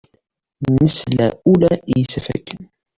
Nesla 0.75 1.25
ula 1.53 1.71
i 1.91 1.93
yisafagen. 1.97 2.61